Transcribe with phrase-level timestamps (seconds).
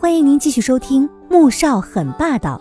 [0.00, 2.56] 欢迎您继续收听《穆少很霸道》，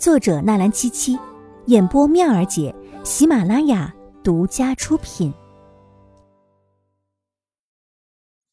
[0.00, 1.18] 作者纳兰七七，
[1.66, 2.72] 演播妙儿姐，
[3.02, 5.34] 喜马拉雅独家出品。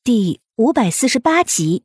[0.03, 1.83] 第五百四十八集，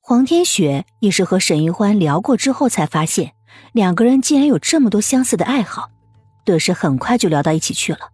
[0.00, 3.34] 黄天雪也是和沈玉欢聊过之后才发现，
[3.74, 5.90] 两个人竟然有这么多相似的爱好，
[6.46, 8.12] 顿时很快就聊到一起去了，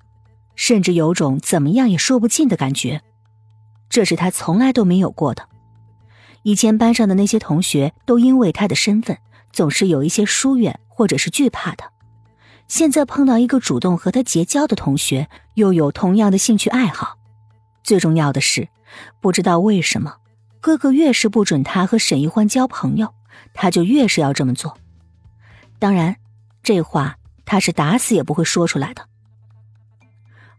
[0.56, 3.02] 甚至有种怎么样也说不尽的感觉，
[3.88, 5.48] 这是他从来都没有过的。
[6.42, 9.16] 以前班上的那些同学都因为他的身份
[9.52, 11.84] 总是有一些疏远或者是惧怕的，
[12.68, 17.16] 现在碰到一个主动和他结交的同学，又有同样的兴趣爱好，
[17.82, 18.68] 最重要的是，
[19.20, 20.16] 不知道为什么，
[20.60, 23.14] 哥哥越是不准他和沈一欢交朋友，
[23.54, 24.76] 他就越是要这么做。
[25.78, 26.16] 当然，
[26.62, 29.06] 这话他是打死也不会说出来的。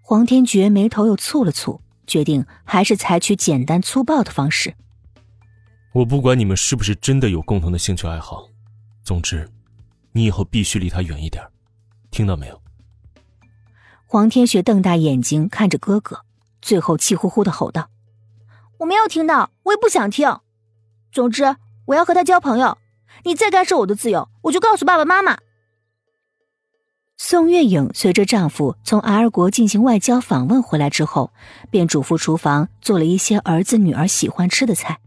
[0.02, 4.76] 黄天觉眉头又蹙了蹙，决定还是采取简单粗暴的方式。
[5.94, 8.50] 我不管你们是不是真的有共同的兴趣爱好，
[9.04, 9.48] 总之，
[10.12, 11.44] 你以后必须离他远一点，
[12.10, 12.60] 听到没有？
[14.08, 16.22] 黄天雪瞪大眼睛看着哥哥，
[16.64, 17.92] 最后气呼呼的吼道
[18.80, 20.40] ：“我没有听到，我也不想听。
[21.12, 22.80] 总之，我要和他交朋友。
[23.26, 25.38] 你再干涉我的自由，我就告诉爸爸妈妈。”
[27.18, 31.32] 宋月影随着丈夫从 R 国进行外交访问回来之后，
[31.70, 35.00] 便嘱咐厨房做了一些儿子女儿喜欢吃的菜。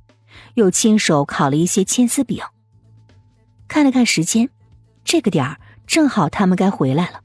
[0.56, 2.42] 又亲手烤了一些千丝饼。
[3.68, 4.48] 看了看时间，
[5.04, 7.20] 这个点儿正好他们该回来了，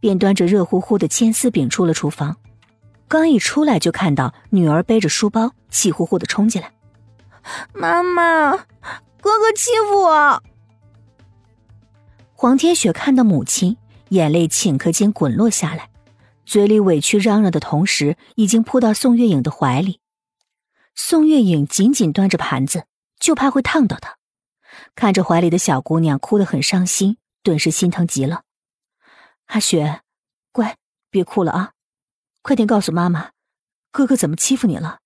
[0.00, 2.36] 便端着热乎乎的千丝饼出了厨房。
[3.08, 6.72] 刚一出来，就看到女儿背着书包，气呼呼的冲进来
[7.72, 10.42] ：“妈妈，哥哥欺负我！”
[12.34, 13.76] 黄天雪看到母亲，
[14.08, 15.88] 眼泪顷刻间滚落下来，
[16.44, 20.00] 嘴里委屈嚷嚷的同时，已经扑到宋月影的怀里。
[20.98, 22.86] 宋月影紧紧端着盘子，
[23.20, 24.16] 就怕会烫到她。
[24.94, 28.42] 看着怀里的小姑娘哭得很伤心，顿时心疼极了。
[29.46, 30.00] 阿雪，
[30.52, 30.76] 乖，
[31.10, 31.72] 别哭了啊，
[32.40, 33.30] 快点告诉妈妈，
[33.92, 35.00] 哥哥怎么欺负你了。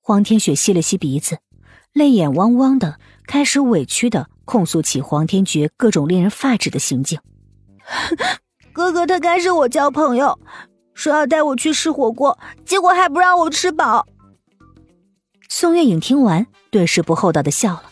[0.00, 1.40] 黄天雪吸了吸鼻子，
[1.92, 7.20] 泪眼汪汪的，开始委屈的控诉起黄天觉各种令人发指的行径。
[8.72, 10.40] 哥哥他干涉我交朋友，
[10.94, 14.08] 说要带我去吃火锅，结果还不让我吃饱。
[15.56, 17.84] 宋月影听完，顿时不厚道的笑了：“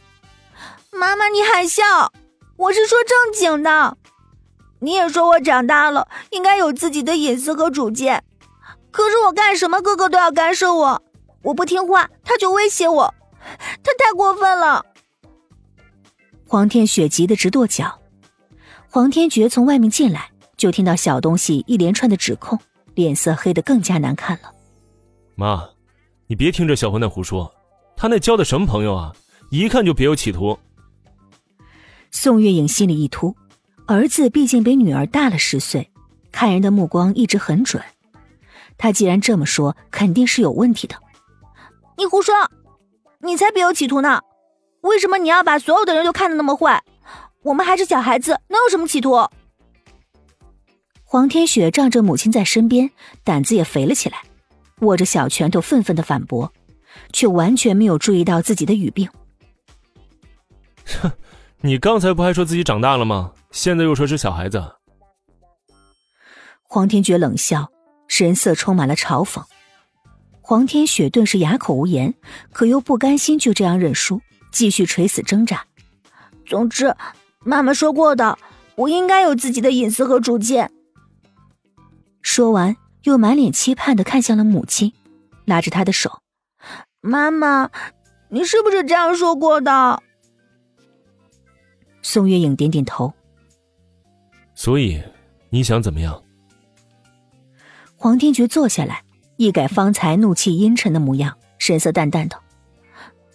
[0.90, 2.12] 妈妈，你还笑？
[2.56, 3.96] 我是说正经的。
[4.80, 8.24] 你也说我长大了，应该有自己的隐私和主见。
[8.90, 11.02] 可是我干什么，哥哥都要干涉我。
[11.42, 13.14] 我不听话，他就威胁我，
[13.84, 14.84] 他太过分了。”
[16.48, 18.00] 黄天雪急得直跺脚。
[18.90, 22.58] 黄天觉从外面进来，就听到小东西一连串的指控，
[22.96, 24.52] 脸色黑得更加难看了。
[25.36, 25.68] 妈。
[26.32, 27.54] 你别听这小混蛋胡说，
[27.94, 29.14] 他那交的什么朋友啊？
[29.50, 30.58] 一看就别有企图。
[32.10, 33.36] 宋月影心里一突，
[33.86, 35.90] 儿子毕竟比女儿大了十岁，
[36.32, 37.82] 看人的目光一直很准。
[38.78, 40.96] 他既然这么说，肯定是有问题的。
[41.98, 42.34] 你胡说，
[43.20, 44.22] 你才别有企图呢！
[44.80, 46.82] 为什么你要把所有的人都看得那么坏？
[47.42, 49.28] 我们还是小孩子，能有什么企图？
[51.04, 52.90] 黄天雪仗着母亲在身边，
[53.22, 54.22] 胆子也肥了起来。
[54.82, 56.52] 握着小拳头，愤愤的反驳，
[57.12, 59.08] 却完全没有注意到自己的语病。
[61.00, 61.10] 哼，
[61.62, 63.32] 你刚才不还说自己长大了吗？
[63.50, 64.76] 现在又说是小孩子。
[66.62, 67.70] 黄天觉冷笑，
[68.08, 69.44] 神色充满了嘲讽。
[70.40, 72.14] 黄天雪顿时哑口无言，
[72.52, 75.66] 可又不甘心就这样认输，继续垂死挣扎。
[76.44, 76.96] 总之，
[77.44, 78.38] 妈妈说过的，
[78.74, 80.72] 我应该有自己的隐私和主见。
[82.22, 82.76] 说完。
[83.04, 84.92] 又满脸期盼的看向了母亲，
[85.44, 86.20] 拉着她的手
[87.00, 87.70] ：“妈妈，
[88.28, 90.02] 你是不是这样说过的？”
[92.02, 93.12] 宋月影点点头。
[94.54, 95.02] 所以
[95.50, 96.22] 你想怎么样？
[97.96, 99.02] 黄天觉坐下来，
[99.36, 102.38] 一改方才怒气阴沉的模样，神色淡淡的：“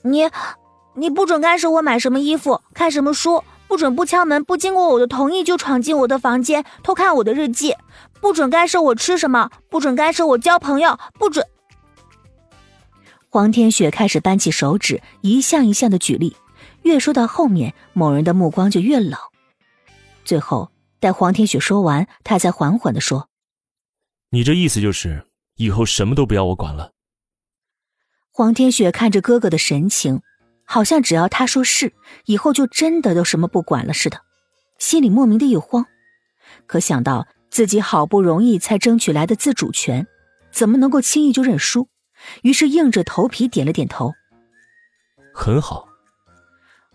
[0.03, 0.29] 你，
[0.95, 7.75] 你不准干涉我买什么衣服、看什么书。”不准不敲门，不经过我的同意就闯进我的房间偷看我的日记，
[8.21, 11.45] 不准干涉我吃什么，不准干涉我交朋友，不准。
[13.29, 16.35] 黄天雪开始扳起手指，一项一项的举例，
[16.83, 19.19] 越说到后面，某人的目光就越冷。
[20.23, 23.29] 最后，待黄天雪说完，他才缓缓的说
[24.31, 26.93] ：“你这意思就是以后什么都不要我管了。”
[28.31, 30.21] 黄天雪看着哥哥的神情。
[30.69, 31.93] 好像只要他说是，
[32.25, 34.21] 以后就真的都什么不管了似的，
[34.77, 35.85] 心里莫名的一慌。
[36.65, 40.05] 可想到自己好不容易才争取来的自主权，
[40.51, 41.87] 怎么能够轻易就认输？
[42.41, 44.13] 于是硬着头皮点了点头。
[45.33, 45.87] 很好。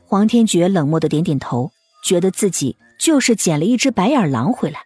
[0.04, 1.72] 黄天觉冷漠的点点头，
[2.04, 4.80] 觉得自己就是捡了一只白眼狼回来。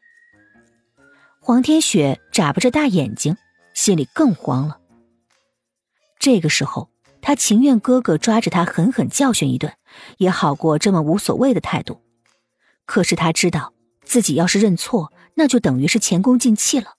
[1.40, 3.36] 黄天雪眨巴着大眼睛，
[3.74, 4.78] 心里更慌了。
[6.20, 6.88] 这个时候，
[7.26, 9.72] 他情愿哥哥抓着他狠狠教训一顿，
[10.18, 12.00] 也好过这么无所谓的态度。
[12.84, 13.72] 可是他知道
[14.04, 16.94] 自己要是认错，那就等于是前功尽弃了。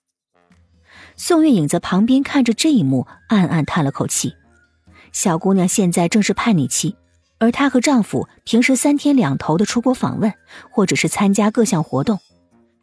[1.16, 4.34] 宋月影在旁边看着这一幕，暗暗叹了口气。
[5.12, 6.94] 小姑娘现在正是叛逆期，
[7.38, 10.34] 而她和丈夫平时三天两头的出国访问，
[10.70, 12.20] 或者是参加各项活动，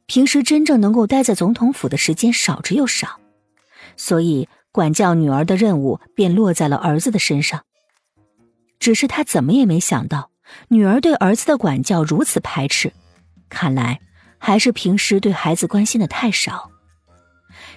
[0.08, 3.20] 平时真正能够待在总统府的时间少之又少，
[3.96, 7.64] 所以管教女儿的任务便落在了儿子的身上。
[8.78, 10.32] 只是他怎么也没想到，
[10.68, 12.92] 女儿对儿子的管教如此排斥，
[13.48, 14.02] 看来
[14.38, 16.72] 还是平时对孩子关心的太少。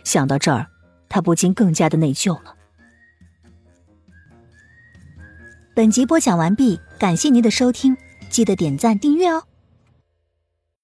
[0.03, 0.67] 想到这儿，
[1.09, 2.56] 他不禁更加的内疚了。
[5.77, 7.97] 本集播讲完毕，感谢您的收听，
[8.29, 9.45] 记得点赞订阅哦。